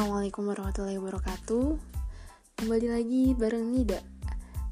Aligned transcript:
Assalamualaikum 0.00 0.48
warahmatullahi 0.48 0.96
wabarakatuh. 0.96 1.76
Kembali 2.56 2.88
lagi 2.88 3.36
bareng 3.36 3.68
Nida. 3.68 4.00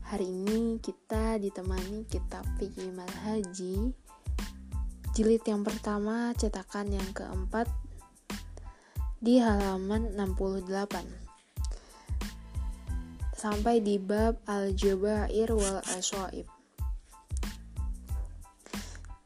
Hari 0.09 0.25
ini 0.25 0.81
kita 0.81 1.37
ditemani 1.37 2.09
kitab 2.09 2.49
Fikih 2.57 2.97
Haji 2.97 3.93
Jilid 5.13 5.45
yang 5.45 5.69
pertama 5.69 6.33
cetakan 6.33 6.97
yang 6.97 7.05
keempat 7.13 7.69
Di 9.21 9.37
halaman 9.37 10.17
68 10.17 10.97
Sampai 13.37 13.85
di 13.85 14.01
bab 14.01 14.41
Al-Jabair 14.49 15.53
wal 15.53 15.85
Aswaib 15.93 16.49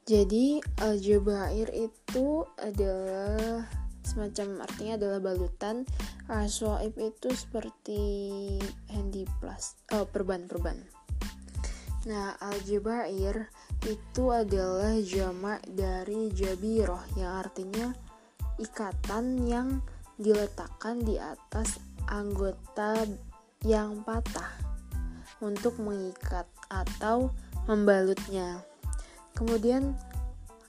Jadi 0.02 0.58
Al-Jabair 0.82 1.70
itu 1.70 2.42
adalah 2.58 3.81
semacam 4.12 4.68
artinya 4.68 4.94
adalah 5.00 5.20
balutan 5.24 5.88
aswaib 6.28 6.92
itu 7.00 7.32
seperti 7.32 8.00
handy 8.92 9.24
plus 9.40 9.80
oh, 9.96 10.04
perban 10.04 10.44
perban 10.44 10.76
nah 12.04 12.36
aljabair 12.38 13.48
itu 13.82 14.24
adalah 14.30 14.94
jamak 15.00 15.64
dari 15.66 16.30
jabiroh 16.30 17.02
yang 17.16 17.42
artinya 17.42 17.90
ikatan 18.60 19.48
yang 19.48 19.82
diletakkan 20.20 21.02
di 21.02 21.18
atas 21.18 21.82
anggota 22.06 23.06
yang 23.66 24.02
patah 24.06 24.50
untuk 25.42 25.74
mengikat 25.82 26.46
atau 26.70 27.34
membalutnya. 27.66 28.62
Kemudian 29.34 29.98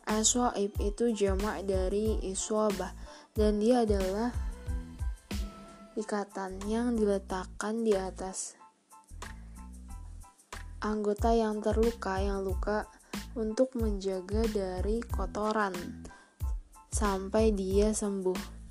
aswaib 0.10 0.74
itu 0.82 1.14
jamak 1.14 1.64
dari 1.70 2.18
iswabah 2.26 2.92
dan 3.34 3.58
dia 3.58 3.82
adalah 3.82 4.30
ikatan 5.98 6.62
yang 6.70 6.94
diletakkan 6.94 7.82
di 7.82 7.98
atas 7.98 8.54
anggota 10.86 11.34
yang 11.34 11.58
terluka 11.58 12.22
yang 12.22 12.46
luka 12.46 12.86
untuk 13.34 13.74
menjaga 13.74 14.46
dari 14.54 15.02
kotoran 15.02 15.74
sampai 16.94 17.50
dia 17.50 17.90
sembuh. 17.90 18.62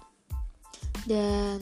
Dan 1.03 1.59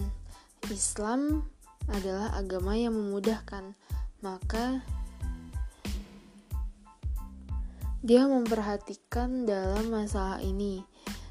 Islam 0.68 1.40
adalah 1.88 2.36
agama 2.36 2.76
yang 2.76 2.92
memudahkan, 2.92 3.72
maka 4.20 4.84
dia 8.04 8.28
memperhatikan 8.28 9.48
dalam 9.48 9.88
masalah 9.88 10.44
ini, 10.44 10.84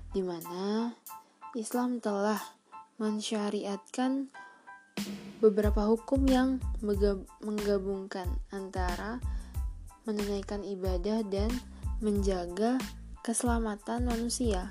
di 0.10 0.26
mana 0.26 0.90
Islam 1.58 1.98
telah 1.98 2.38
mensyariatkan 3.02 4.30
beberapa 5.42 5.90
hukum 5.90 6.30
yang 6.30 6.62
menggabungkan 7.42 8.30
antara 8.54 9.18
menunaikan 10.06 10.62
ibadah 10.62 11.26
dan 11.26 11.50
menjaga 12.06 12.78
keselamatan 13.26 14.06
manusia. 14.06 14.70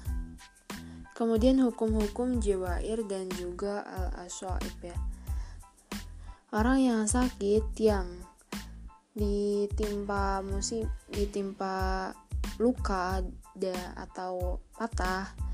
Kemudian 1.19 1.59
hukum-hukum 1.59 2.39
jawair 2.39 3.03
dan 3.11 3.27
juga 3.35 3.83
al-aswaib 3.83 4.79
ya. 4.79 4.95
Orang 6.55 6.79
yang 6.79 7.11
sakit 7.11 7.75
yang 7.83 8.07
ditimpa 9.19 10.47
musib 10.47 10.87
ditimpa 11.11 12.15
luka 12.63 13.19
da, 13.59 13.99
atau 13.99 14.63
patah 14.79 15.48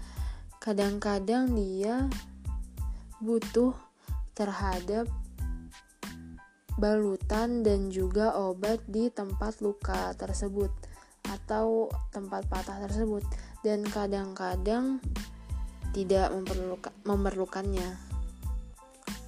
kadang-kadang 0.65 1.53
dia 1.53 2.09
butuh 3.21 3.77
terhadap 4.33 5.05
balutan 6.81 7.61
dan 7.61 7.93
juga 7.93 8.33
obat 8.33 8.81
di 8.89 9.13
tempat 9.13 9.61
luka 9.61 10.17
tersebut 10.17 10.73
atau 11.29 11.93
tempat 12.09 12.49
patah 12.49 12.81
tersebut. 12.89 13.21
Dan 13.61 13.85
kadang-kadang 13.85 15.05
tidak 15.93 16.33
memerlukan, 16.33 16.95
memerlukannya. 17.05 18.01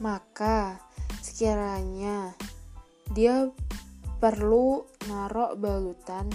Maka 0.01 0.81
sekiranya 1.21 2.33
dia 3.13 3.45
perlu 4.17 4.89
narok 5.05 5.61
balutan 5.61 6.33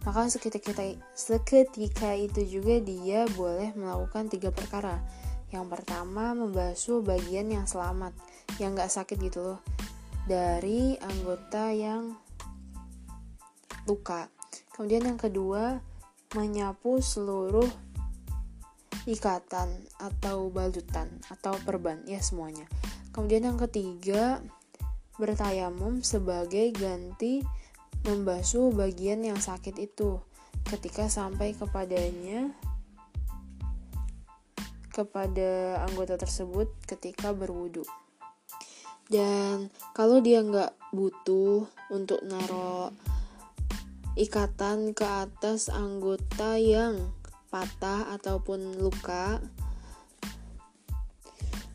maka 0.00 0.32
seketika, 0.32 0.72
seketika 1.12 2.16
itu 2.16 2.60
juga 2.60 2.80
dia 2.80 3.28
boleh 3.36 3.76
melakukan 3.76 4.32
tiga 4.32 4.48
perkara. 4.48 4.96
Yang 5.50 5.66
pertama, 5.76 6.32
membasuh 6.32 7.02
bagian 7.02 7.50
yang 7.50 7.66
selamat, 7.66 8.14
yang 8.62 8.72
gak 8.78 8.88
sakit 8.88 9.18
gitu 9.18 9.42
loh, 9.42 9.60
dari 10.24 10.94
anggota 11.02 11.74
yang 11.74 12.16
luka. 13.84 14.30
Kemudian 14.72 15.10
yang 15.10 15.20
kedua, 15.20 15.82
menyapu 16.38 17.02
seluruh 17.02 17.66
ikatan 19.04 19.68
atau 19.98 20.48
balutan 20.48 21.10
atau 21.28 21.58
perban, 21.66 21.98
ya 22.06 22.22
semuanya. 22.22 22.64
Kemudian 23.10 23.50
yang 23.50 23.58
ketiga, 23.58 24.38
bertayamum 25.18 26.00
sebagai 26.00 26.72
ganti 26.72 27.44
membasuh 28.04 28.72
bagian 28.72 29.20
yang 29.20 29.36
sakit 29.36 29.76
itu 29.76 30.20
ketika 30.68 31.08
sampai 31.10 31.52
kepadanya 31.52 32.52
kepada 34.90 35.80
anggota 35.88 36.18
tersebut 36.20 36.68
ketika 36.84 37.32
berwudu. 37.32 37.86
Dan 39.10 39.74
kalau 39.90 40.22
dia 40.22 40.44
nggak 40.44 40.70
butuh 40.94 41.66
untuk 41.90 42.22
naruh 42.22 42.94
ikatan 44.14 44.94
ke 44.94 45.02
atas 45.02 45.66
anggota 45.66 46.58
yang 46.58 47.10
patah 47.50 48.14
ataupun 48.14 48.78
luka, 48.78 49.42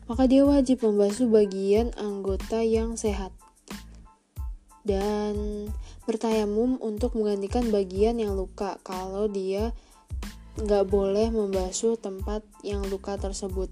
maka 0.08 0.24
dia 0.24 0.48
wajib 0.48 0.80
membasuh 0.80 1.28
bagian 1.28 1.92
anggota 2.00 2.64
yang 2.64 2.96
sehat. 2.96 3.34
Dan 4.86 5.66
bertayamum 6.06 6.78
untuk 6.78 7.18
menggantikan 7.18 7.68
bagian 7.74 8.22
yang 8.22 8.38
luka 8.38 8.78
kalau 8.86 9.26
dia 9.26 9.74
nggak 10.56 10.88
boleh 10.88 11.28
membasuh 11.28 12.00
tempat 12.00 12.40
yang 12.64 12.80
luka 12.88 13.20
tersebut. 13.20 13.68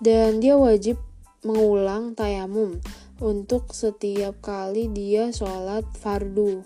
Dan 0.00 0.40
dia 0.40 0.56
wajib 0.56 0.96
mengulang 1.44 2.16
tayamum 2.16 2.80
untuk 3.20 3.74
setiap 3.74 4.40
kali 4.40 4.88
dia 4.88 5.34
sholat 5.34 5.84
fardu, 5.98 6.64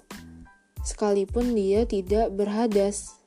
sekalipun 0.87 1.57
dia 1.57 1.89
tidak 1.89 2.31
berhadas. 2.35 3.19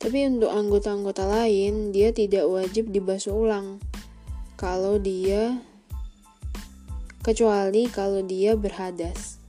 Tapi 0.00 0.32
untuk 0.32 0.48
anggota-anggota 0.48 1.28
lain, 1.28 1.92
dia 1.92 2.08
tidak 2.08 2.48
wajib 2.48 2.88
dibasuh 2.88 3.36
ulang 3.36 3.80
kalau 4.56 4.96
dia 5.00 5.60
kecuali 7.20 7.88
kalau 7.88 8.24
dia 8.24 8.56
berhadas. 8.56 9.40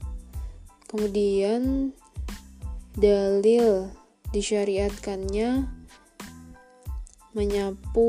Kemudian 0.88 1.92
dalil 2.96 3.88
disyariatkannya 4.32 5.64
menyapu 7.32 8.08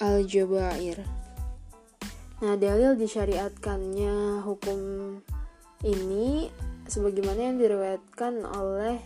al-jabair. 0.00 1.04
Nah, 2.42 2.56
dalil 2.56 2.96
disyariatkannya 2.96 4.42
hukum 4.42 4.80
ini 5.84 6.48
sebagaimana 6.88 7.52
yang 7.52 7.56
diriwayatkan 7.60 8.42
oleh 8.48 8.98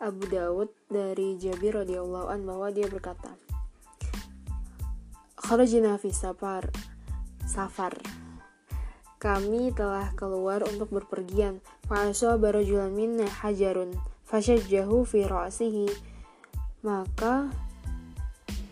Abu 0.00 0.24
Dawud 0.30 0.72
dari 0.88 1.36
Jabir 1.36 1.76
radhiyallahu 1.76 2.32
an 2.32 2.40
bahwa 2.48 2.72
dia 2.72 2.88
berkata, 2.88 3.36
Kharajina 5.36 6.00
fi 6.00 6.08
safar 6.08 6.72
safar 7.44 8.19
kami 9.20 9.68
telah 9.76 10.16
keluar 10.16 10.64
untuk 10.64 10.88
berpergian. 10.88 11.60
Fa'aswa 11.84 12.40
barajulan 12.40 12.88
minna 12.88 13.28
hajarun. 13.28 13.92
Fasyajjahu 14.24 15.04
fi 15.04 15.28
ra'sihi. 15.28 15.92
Maka 16.80 17.52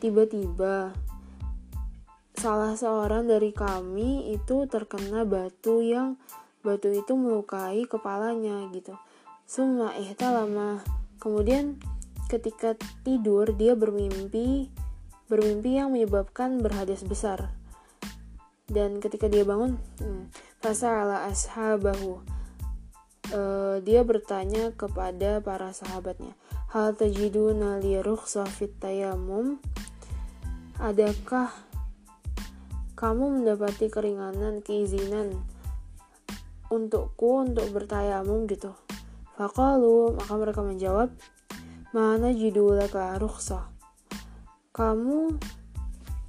tiba-tiba 0.01 0.97
salah 2.33 2.73
seorang 2.73 3.29
dari 3.29 3.53
kami 3.53 4.33
itu 4.33 4.65
terkena 4.65 5.29
batu 5.29 5.85
yang 5.85 6.17
batu 6.65 6.97
itu 6.97 7.13
melukai 7.13 7.85
kepalanya 7.85 8.73
gitu. 8.73 8.97
Suma 9.45 9.93
lama. 10.25 10.81
Kemudian 11.21 11.77
ketika 12.33 12.73
tidur 13.05 13.53
dia 13.53 13.77
bermimpi 13.77 14.73
bermimpi 15.29 15.77
yang 15.77 15.93
menyebabkan 15.93 16.57
berhadas 16.65 17.05
besar 17.05 17.58
dan 18.69 19.01
ketika 19.01 19.27
dia 19.29 19.43
bangun 19.49 19.81
hmm, 20.01 20.29
ala 20.65 21.27
ashabahu 21.29 22.21
uh, 23.33 23.77
dia 23.81 24.05
bertanya 24.05 24.73
kepada 24.77 25.41
para 25.41 25.73
sahabatnya 25.73 26.37
hal 26.73 26.93
tajiduna 26.93 27.81
li 27.81 27.97
rukhsah 27.99 28.47
fit 28.47 28.77
adakah 30.79 31.51
kamu 32.99 33.41
mendapati 33.41 33.87
keringanan, 33.87 34.59
keizinan 34.59 35.39
untukku 36.67 37.47
untuk 37.47 37.71
bertayamum 37.71 38.51
gitu. 38.51 38.75
Fakalu, 39.39 40.19
maka 40.19 40.35
mereka 40.35 40.61
menjawab, 40.67 41.09
mana 41.95 42.35
judulaka 42.35 43.17
rukhsah. 43.23 43.71
Kamu 44.75 45.39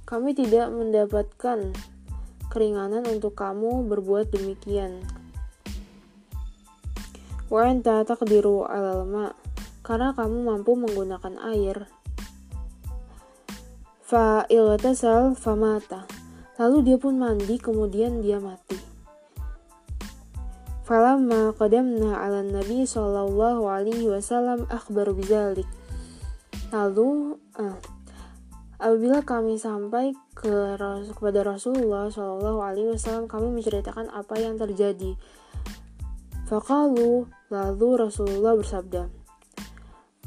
kami 0.06 0.30
tidak 0.34 0.70
mendapatkan 0.70 1.74
keringanan 2.50 3.06
untuk 3.06 3.38
kamu 3.38 3.86
berbuat 3.86 4.34
demikian. 4.34 5.00
Wa 7.46 7.70
anta 7.70 8.02
taqdiru 8.02 8.66
'alal 8.66 9.06
ma' 9.06 9.34
karena 9.86 10.10
kamu 10.14 10.38
mampu 10.50 10.74
menggunakan 10.74 11.34
air. 11.54 11.86
Fa 14.02 14.42
iltasal 14.50 15.38
famata. 15.38 16.10
Lalu 16.58 16.92
dia 16.92 16.96
pun 16.98 17.16
mandi 17.16 17.56
kemudian 17.56 18.20
dia 18.20 18.42
mati. 18.42 18.76
Falamma 20.82 21.54
qadamna 21.54 22.18
'ala 22.18 22.42
Nabi 22.42 22.82
sallallahu 22.82 23.62
alaihi 23.70 24.10
wasallam 24.10 24.66
akhbar 24.66 25.14
bizalik. 25.14 25.66
Lalu 26.74 27.38
uh, 27.58 27.78
apabila 28.80 29.20
kami 29.20 29.60
sampai 29.60 30.16
ke 30.32 30.74
kepada 31.12 31.44
Rasulullah 31.44 32.08
sallallahu 32.08 32.64
alaihi 32.64 32.96
wasallam 32.96 33.28
kami 33.28 33.52
menceritakan 33.52 34.08
apa 34.08 34.40
yang 34.40 34.56
terjadi. 34.56 35.20
Fakalu 36.48 37.28
lalu 37.52 37.88
Rasulullah 37.94 38.56
bersabda, 38.58 39.06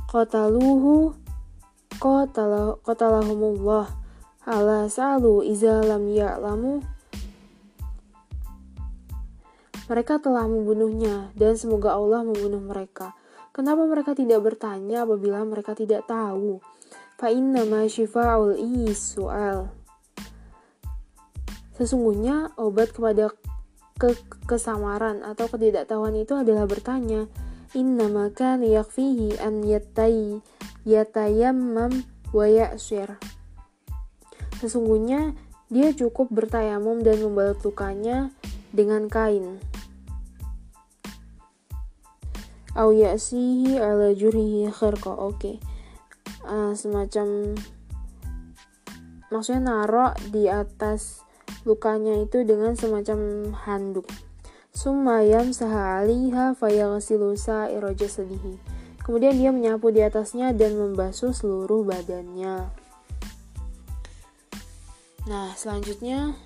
Qataluhu 0.08 1.18
qatalahumullah 2.86 3.86
ala 4.46 4.80
sa'lu 4.88 5.42
iza 5.44 5.84
lam 5.84 6.08
ya'lamu 6.08 6.84
mereka 9.84 10.16
telah 10.16 10.48
membunuhnya 10.48 11.36
dan 11.36 11.60
semoga 11.60 11.92
Allah 11.92 12.24
membunuh 12.24 12.64
mereka. 12.64 13.12
Kenapa 13.52 13.84
mereka 13.84 14.16
tidak 14.16 14.40
bertanya 14.42 15.04
apabila 15.04 15.44
mereka 15.44 15.76
tidak 15.76 16.08
tahu? 16.08 16.64
Fa 17.18 17.30
inna 17.30 17.64
ma 17.64 17.86
syifa'ul 17.86 18.58
su'al. 18.94 19.70
Sesungguhnya 21.74 22.54
obat 22.58 22.94
kepada 22.94 23.34
ke 23.98 24.14
kesamaran 24.46 25.22
atau 25.22 25.50
ketidaktahuan 25.50 26.14
itu 26.18 26.38
adalah 26.38 26.66
bertanya. 26.70 27.30
Inna 27.74 28.06
maka 28.10 28.58
yakfihi 28.62 29.42
an 29.42 29.66
yatai 29.66 30.42
yatayammam 30.86 32.06
wa 32.30 32.46
ya'sir. 32.46 33.18
Sesungguhnya 34.62 35.34
dia 35.74 35.90
cukup 35.94 36.30
bertayamum 36.30 37.02
dan 37.02 37.18
membalut 37.26 37.58
lukanya 37.66 38.30
dengan 38.70 39.10
kain. 39.10 39.58
Au 42.74 42.90
ya'sihi 42.94 43.78
ala 43.78 44.14
jurihi 44.14 44.70
khirqa. 44.70 45.14
Oke. 45.14 45.38
Okay. 45.38 45.73
Uh, 46.54 46.78
semacam 46.78 47.58
maksudnya 49.34 49.74
narok 49.74 50.14
di 50.30 50.46
atas 50.46 51.26
lukanya 51.66 52.14
itu 52.22 52.46
dengan 52.46 52.78
semacam 52.78 53.50
handuk. 53.66 54.06
Sumayam 54.70 55.50
sahaliha 55.50 56.54
fayaghsilu 56.54 57.34
sa'ira 57.34 57.98
jasadihi. 57.98 58.62
Kemudian 59.02 59.34
dia 59.34 59.50
menyapu 59.50 59.90
di 59.90 60.06
atasnya 60.06 60.54
dan 60.54 60.78
membasuh 60.78 61.34
seluruh 61.34 61.82
badannya. 61.90 62.70
Nah, 65.26 65.58
selanjutnya 65.58 66.38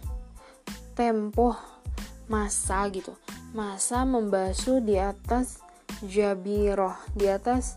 tempo 0.95 1.51
masa 2.31 2.88
gitu. 2.95 3.12
Masa 3.51 4.07
membasuh 4.07 4.80
di 4.80 4.95
atas 4.95 5.60
jabiroh, 6.06 6.95
di 7.12 7.27
atas 7.27 7.75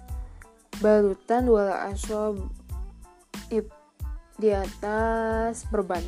balutan 0.80 1.46
wala 1.46 1.92
asob 1.92 2.48
di 4.40 4.50
atas 4.56 5.68
perban. 5.68 6.00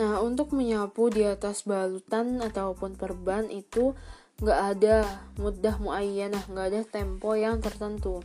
Nah, 0.00 0.24
untuk 0.24 0.56
menyapu 0.56 1.12
di 1.12 1.28
atas 1.28 1.68
balutan 1.68 2.40
ataupun 2.40 2.96
perban 2.96 3.44
itu 3.52 3.92
nggak 4.36 4.60
ada 4.76 5.24
mudah 5.40 5.80
muayyanah 5.80 6.44
nggak 6.52 6.66
ada 6.68 6.82
tempo 6.84 7.32
yang 7.32 7.56
tertentu 7.64 8.20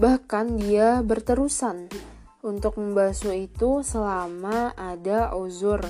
bahkan 0.00 0.56
dia 0.56 1.04
berterusan 1.04 1.92
untuk 2.40 2.80
membasuh 2.80 3.36
itu 3.36 3.84
selama 3.84 4.72
ada 4.72 5.36
uzur 5.36 5.84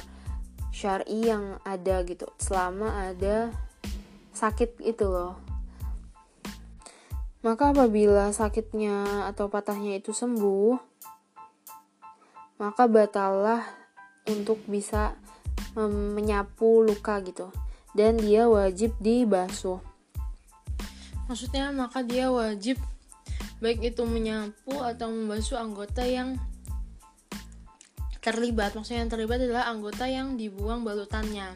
syari 0.74 1.30
yang 1.30 1.62
ada 1.62 2.02
gitu 2.02 2.26
selama 2.42 3.06
ada 3.06 3.54
sakit 4.34 4.82
itu 4.82 5.06
loh 5.06 5.38
maka 7.42 7.74
apabila 7.74 8.30
sakitnya 8.30 9.26
atau 9.30 9.50
patahnya 9.50 9.98
itu 9.98 10.14
sembuh 10.14 10.78
maka 12.62 12.86
batalah 12.86 13.66
untuk 14.30 14.62
bisa 14.70 15.18
menyapu 15.74 16.86
luka 16.86 17.18
gitu 17.26 17.50
dan 17.92 18.16
dia 18.20 18.48
wajib 18.48 18.94
dibasuh. 19.02 19.80
Maksudnya 21.26 21.72
maka 21.72 22.04
dia 22.04 22.28
wajib 22.28 22.78
baik 23.58 23.94
itu 23.94 24.02
menyapu 24.06 24.78
atau 24.78 25.10
membasuh 25.10 25.58
anggota 25.58 26.06
yang 26.06 26.38
terlibat. 28.22 28.78
Maksudnya 28.78 29.06
yang 29.06 29.12
terlibat 29.12 29.42
adalah 29.42 29.66
anggota 29.66 30.06
yang 30.06 30.38
dibuang 30.38 30.86
balutannya 30.86 31.52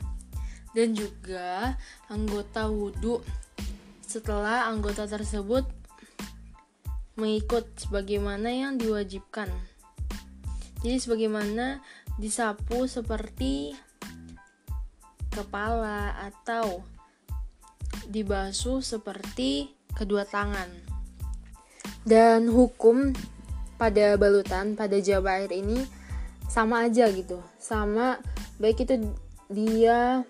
dan 0.75 0.89
juga 0.93 1.79
anggota 2.11 2.69
wudhu 2.69 3.23
setelah 4.03 4.71
anggota 4.71 5.09
tersebut 5.09 5.67
mengikut 7.17 7.65
sebagaimana 7.81 8.53
yang 8.53 8.77
diwajibkan. 8.77 9.49
Jadi 10.85 10.97
sebagaimana 11.01 11.81
disapu 12.21 12.85
seperti 12.85 13.73
kepala 15.33 16.17
atau 16.29 16.85
dibasuh 18.09 18.85
seperti 18.85 19.73
kedua 19.97 20.29
tangan. 20.29 20.69
Dan 22.07 22.53
hukum 22.53 23.13
pada 23.77 24.17
balutan 24.17 24.79
pada 24.79 24.97
jaba 25.01 25.41
air 25.43 25.53
ini 25.53 25.85
sama 26.47 26.87
aja 26.87 27.09
gitu. 27.11 27.41
Sama 27.61 28.21
baik 28.61 28.87
itu 28.87 29.13
dia 29.53 30.25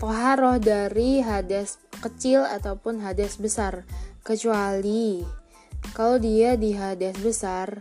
toharoh 0.00 0.56
dari 0.56 1.20
hadas 1.20 1.76
kecil 2.00 2.48
ataupun 2.48 3.04
hadas 3.04 3.36
besar 3.36 3.84
kecuali 4.20 5.24
kalau 5.96 6.20
dia 6.20 6.54
di 6.54 6.76
hadas 6.76 7.16
besar 7.20 7.80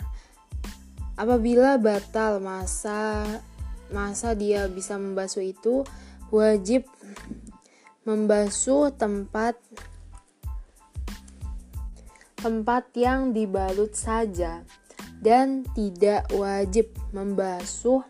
apabila 1.20 1.76
batal 1.76 2.40
masa 2.40 3.26
masa 3.92 4.38
dia 4.38 4.70
bisa 4.72 4.96
membasuh 4.96 5.52
itu 5.52 5.84
wajib 6.32 6.86
membasuh 8.06 8.94
tempat 8.96 9.60
tempat 12.40 12.88
yang 12.96 13.36
dibalut 13.36 13.92
saja. 13.94 14.64
Dan 15.20 15.68
tidak 15.76 16.32
wajib 16.32 16.96
membasuh 17.12 18.08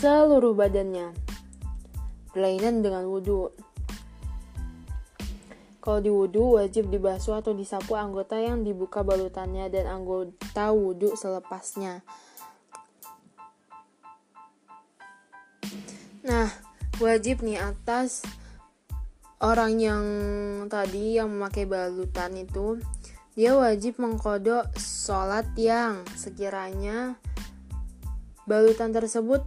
seluruh 0.00 0.56
badannya. 0.56 1.12
Berlainan 2.32 2.80
dengan 2.80 3.04
wudhu 3.04 3.52
kalau 5.86 6.02
di 6.02 6.10
wudhu 6.10 6.58
wajib 6.58 6.90
dibasuh 6.90 7.38
atau 7.38 7.54
disapu 7.54 7.94
anggota 7.94 8.34
yang 8.34 8.66
dibuka 8.66 9.06
balutannya 9.06 9.70
dan 9.70 9.86
anggota 9.86 10.74
wudhu 10.74 11.14
selepasnya. 11.14 12.02
Nah, 16.26 16.50
wajib 16.98 17.46
nih 17.46 17.62
atas 17.62 18.26
orang 19.38 19.78
yang 19.78 20.04
tadi 20.66 21.22
yang 21.22 21.30
memakai 21.30 21.70
balutan 21.70 22.34
itu. 22.34 22.82
Dia 23.38 23.54
wajib 23.54 24.02
mengkodok 24.02 24.74
sholat 24.74 25.46
yang 25.54 26.02
sekiranya 26.18 27.14
balutan 28.42 28.90
tersebut 28.90 29.46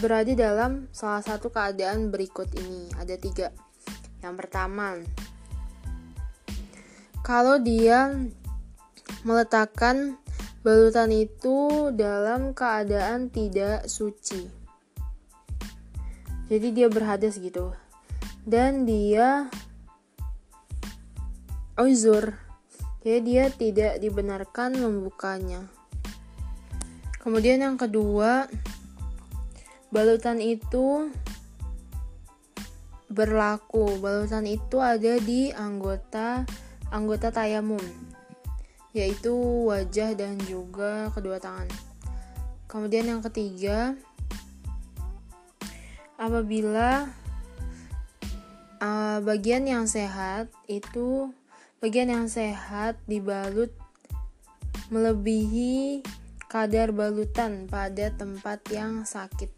berada 0.00 0.32
dalam 0.32 0.88
salah 0.96 1.20
satu 1.20 1.52
keadaan 1.52 2.08
berikut 2.08 2.48
ini. 2.56 2.88
Ada 2.96 3.20
tiga. 3.20 3.52
Yang 4.24 4.34
pertama 4.40 4.96
kalau 7.24 7.56
dia 7.56 8.12
meletakkan 9.24 10.20
balutan 10.60 11.08
itu 11.08 11.88
dalam 11.96 12.52
keadaan 12.52 13.32
tidak 13.32 13.88
suci. 13.88 14.44
Jadi 16.52 16.68
dia 16.76 16.92
berhadas 16.92 17.40
gitu. 17.40 17.72
Dan 18.44 18.84
dia 18.84 19.48
uzur. 21.80 22.36
Jadi 23.00 23.20
dia 23.24 23.44
tidak 23.48 24.04
dibenarkan 24.04 24.76
membukanya. 24.76 25.64
Kemudian 27.24 27.64
yang 27.64 27.80
kedua 27.80 28.52
balutan 29.88 30.44
itu 30.44 31.08
berlaku. 33.08 33.96
Balutan 33.96 34.44
itu 34.44 34.76
ada 34.76 35.16
di 35.16 35.48
anggota 35.56 36.44
anggota 36.94 37.34
tayamum 37.34 37.82
yaitu 38.94 39.34
wajah 39.66 40.14
dan 40.14 40.38
juga 40.46 41.10
kedua 41.10 41.42
tangan 41.42 41.66
kemudian 42.70 43.10
yang 43.10 43.18
ketiga 43.26 43.98
apabila 46.14 47.10
uh, 48.78 49.18
bagian 49.26 49.66
yang 49.66 49.90
sehat 49.90 50.46
itu 50.70 51.34
bagian 51.82 52.08
yang 52.14 52.26
sehat 52.30 52.94
dibalut 53.10 53.74
melebihi 54.94 56.06
kadar 56.54 56.94
balutan 56.94 57.66
pada 57.66 58.14
tempat 58.14 58.62
yang 58.70 59.02
sakit. 59.02 59.50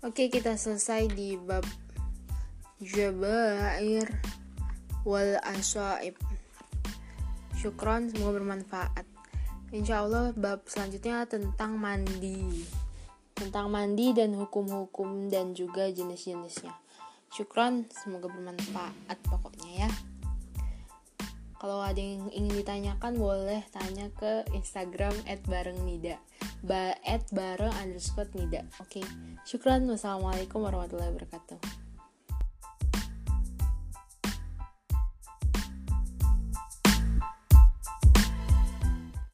Oke, 0.00 0.32
kita 0.32 0.56
selesai 0.56 1.12
di 1.12 1.36
bab 1.36 1.66
Jabair 2.80 4.08
wal 5.10 5.42
Asaib. 5.42 6.14
Syukron, 7.58 8.08
semoga 8.14 8.38
bermanfaat. 8.38 9.04
Insya 9.74 10.06
Allah 10.06 10.30
bab 10.38 10.64
selanjutnya 10.70 11.26
tentang 11.26 11.76
mandi. 11.76 12.62
Tentang 13.34 13.66
mandi 13.68 14.14
dan 14.14 14.38
hukum-hukum 14.38 15.26
dan 15.26 15.52
juga 15.58 15.90
jenis-jenisnya. 15.90 16.72
Syukron, 17.30 17.90
semoga 17.90 18.30
bermanfaat 18.30 19.18
pokoknya 19.26 19.86
ya. 19.86 19.90
Kalau 21.60 21.84
ada 21.84 22.00
yang 22.00 22.32
ingin 22.32 22.56
ditanyakan 22.56 23.20
boleh 23.20 23.60
tanya 23.68 24.08
ke 24.16 24.48
Instagram 24.56 25.12
@barengnida. 25.44 26.16
Ba 26.64 26.96
@bareng 27.30 27.76
underscore 27.84 28.32
nida. 28.32 28.64
Oke, 28.80 29.04
okay. 29.04 29.06
syukran. 29.44 29.84
Wassalamualaikum 29.84 30.64
warahmatullahi 30.64 31.12
wabarakatuh. 31.12 31.79